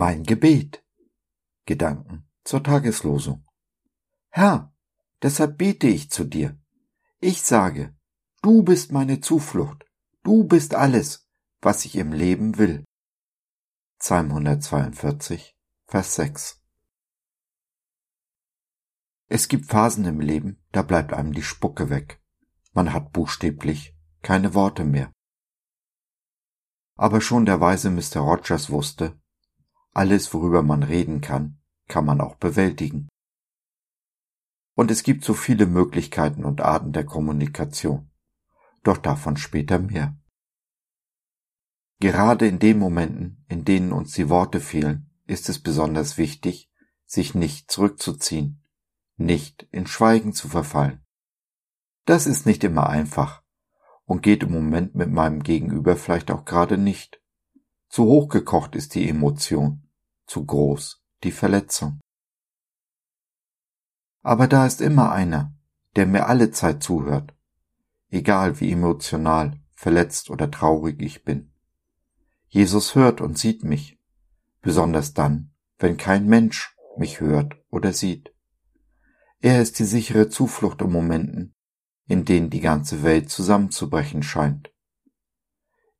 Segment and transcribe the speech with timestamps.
[0.00, 0.84] Mein Gebet.
[1.66, 3.44] Gedanken zur Tageslosung.
[4.28, 4.72] Herr,
[5.22, 6.56] deshalb bete ich zu dir.
[7.18, 7.96] Ich sage,
[8.40, 9.84] du bist meine Zuflucht,
[10.22, 11.28] du bist alles,
[11.60, 12.84] was ich im Leben will.
[13.98, 15.56] Psalm 142,
[15.86, 16.62] Vers 6.
[19.26, 22.22] Es gibt Phasen im Leben, da bleibt einem die Spucke weg.
[22.72, 25.10] Man hat buchstäblich keine Worte mehr.
[26.94, 28.20] Aber schon der weise Mr.
[28.20, 29.20] Rogers wusste,
[29.92, 33.08] alles, worüber man reden kann, kann man auch bewältigen.
[34.74, 38.10] Und es gibt so viele Möglichkeiten und Arten der Kommunikation.
[38.84, 40.16] Doch davon später mehr.
[42.00, 46.70] Gerade in den Momenten, in denen uns die Worte fehlen, ist es besonders wichtig,
[47.04, 48.62] sich nicht zurückzuziehen,
[49.16, 51.04] nicht in Schweigen zu verfallen.
[52.04, 53.42] Das ist nicht immer einfach
[54.04, 57.20] und geht im Moment mit meinem Gegenüber vielleicht auch gerade nicht.
[57.88, 59.88] Zu hochgekocht ist die Emotion,
[60.26, 62.00] zu groß die Verletzung.
[64.22, 65.54] Aber da ist immer einer,
[65.96, 67.34] der mir alle Zeit zuhört,
[68.10, 71.52] egal wie emotional, verletzt oder traurig ich bin.
[72.48, 73.98] Jesus hört und sieht mich,
[74.60, 78.32] besonders dann, wenn kein Mensch mich hört oder sieht.
[79.40, 81.54] Er ist die sichere Zuflucht in Momenten,
[82.06, 84.70] in denen die ganze Welt zusammenzubrechen scheint.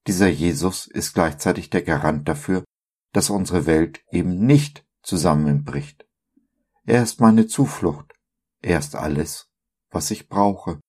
[0.07, 2.65] Dieser Jesus ist gleichzeitig der Garant dafür,
[3.13, 6.07] dass unsere Welt eben nicht zusammenbricht.
[6.85, 8.15] Er ist meine Zuflucht.
[8.63, 9.51] Er ist alles,
[9.91, 10.81] was ich brauche.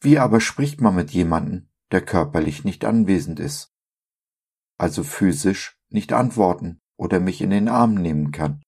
[0.00, 3.72] Wie aber spricht man mit jemandem, der körperlich nicht anwesend ist,
[4.76, 8.62] also physisch nicht antworten oder mich in den Arm nehmen kann?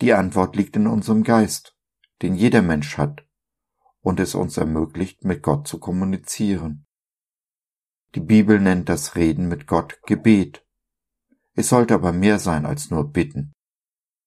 [0.00, 1.76] Die Antwort liegt in unserem Geist,
[2.22, 3.27] den jeder Mensch hat
[4.00, 6.86] und es uns ermöglicht, mit Gott zu kommunizieren.
[8.14, 10.64] Die Bibel nennt das Reden mit Gott Gebet.
[11.54, 13.52] Es sollte aber mehr sein als nur Bitten.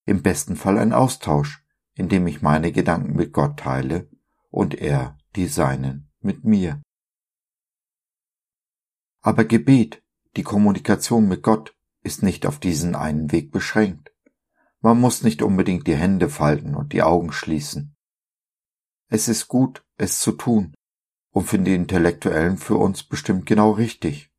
[0.04, 4.08] Im besten Fall ein Austausch, in dem ich meine Gedanken mit Gott teile
[4.50, 6.82] und er die seinen mit mir.
[9.20, 10.02] Aber Gebet,
[10.36, 14.12] die Kommunikation mit Gott, ist nicht auf diesen einen Weg beschränkt.
[14.80, 17.96] Man muss nicht unbedingt die Hände falten und die Augen schließen.
[19.14, 20.72] Es ist gut, es zu tun,
[21.32, 24.30] und für die Intellektuellen für uns bestimmt genau richtig.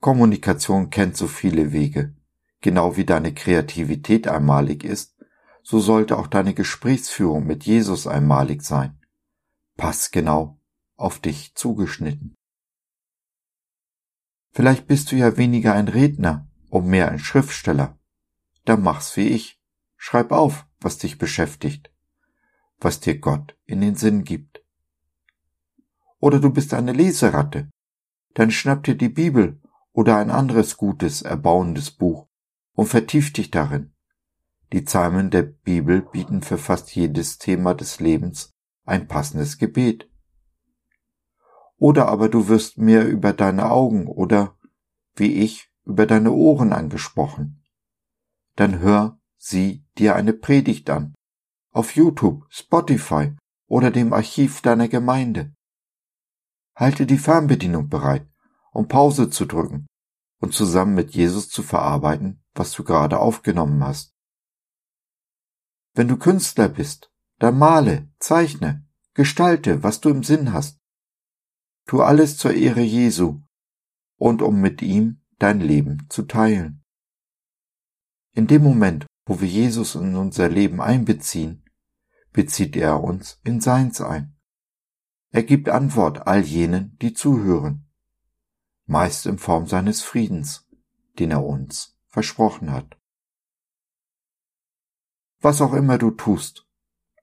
[0.00, 2.14] Kommunikation kennt so viele Wege.
[2.60, 5.16] Genau wie deine Kreativität einmalig ist,
[5.62, 9.00] so sollte auch deine Gesprächsführung mit Jesus einmalig sein.
[9.78, 10.60] Pass genau
[10.96, 12.34] auf dich zugeschnitten.
[14.50, 17.98] Vielleicht bist du ja weniger ein Redner und mehr ein Schriftsteller.
[18.66, 19.58] Dann mach's wie ich.
[19.96, 21.93] Schreib auf, was dich beschäftigt,
[22.84, 24.62] was dir Gott in den Sinn gibt.
[26.20, 27.70] Oder du bist eine Leseratte.
[28.34, 29.60] Dann schnapp dir die Bibel
[29.92, 32.28] oder ein anderes gutes, erbauendes Buch
[32.74, 33.94] und vertief dich darin.
[34.72, 38.50] Die Psalmen der Bibel bieten für fast jedes Thema des Lebens
[38.84, 40.10] ein passendes Gebet.
[41.76, 44.56] Oder aber du wirst mehr über deine Augen oder,
[45.14, 47.62] wie ich, über deine Ohren angesprochen.
[48.56, 51.14] Dann hör sie dir eine Predigt an.
[51.74, 53.34] Auf YouTube, Spotify
[53.66, 55.52] oder dem Archiv deiner Gemeinde.
[56.76, 58.28] Halte die Fernbedienung bereit,
[58.70, 59.88] um Pause zu drücken
[60.40, 64.14] und zusammen mit Jesus zu verarbeiten, was du gerade aufgenommen hast.
[65.94, 70.78] Wenn du Künstler bist, dann male, zeichne, gestalte, was du im Sinn hast.
[71.86, 73.42] Tu alles zur Ehre Jesu
[74.16, 76.84] und um mit ihm dein Leben zu teilen.
[78.32, 81.63] In dem Moment, wo wir Jesus in unser Leben einbeziehen,
[82.34, 84.36] bezieht er uns in seins ein.
[85.30, 87.88] Er gibt Antwort all jenen, die zuhören,
[88.86, 90.68] meist in Form seines Friedens,
[91.18, 92.98] den er uns versprochen hat.
[95.40, 96.66] Was auch immer du tust,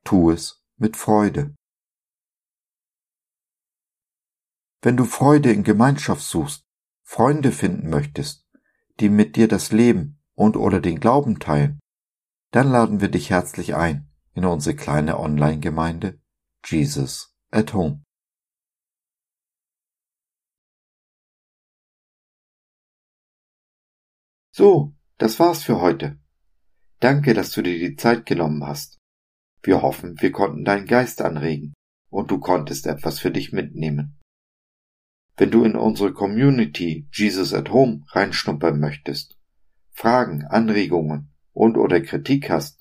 [0.03, 1.55] tu es mit Freude.
[4.81, 6.65] Wenn du Freude in Gemeinschaft suchst,
[7.03, 8.47] Freunde finden möchtest,
[8.99, 11.79] die mit dir das Leben und oder den Glauben teilen,
[12.51, 16.19] dann laden wir dich herzlich ein in unsere kleine Online-Gemeinde
[16.65, 18.03] Jesus at home.
[24.53, 26.19] So, das war's für heute.
[26.99, 28.97] Danke, dass du dir die Zeit genommen hast.
[29.63, 31.73] Wir hoffen, wir konnten deinen Geist anregen
[32.09, 34.19] und du konntest etwas für dich mitnehmen.
[35.37, 39.37] Wenn du in unsere Community Jesus at Home reinschnuppern möchtest,
[39.91, 42.80] Fragen, Anregungen und oder Kritik hast,